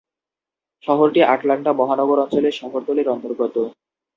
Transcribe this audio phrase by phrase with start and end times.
[0.83, 3.55] শহরটি আটলান্টা মহানগর অঞ্চলের শহরতলির অন্তর্গত।